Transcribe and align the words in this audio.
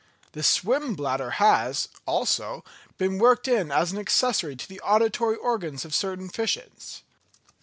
The 0.31 0.41
swim 0.41 0.95
bladder 0.95 1.29
has, 1.29 1.87
also, 2.07 2.65
been 2.97 3.19
worked 3.19 3.47
in 3.47 3.71
as 3.71 3.91
an 3.91 3.99
accessory 3.99 4.55
to 4.55 4.67
the 4.67 4.81
auditory 4.81 5.35
organs 5.37 5.85
of 5.85 5.93
certain 5.93 6.27
fishes. 6.27 7.03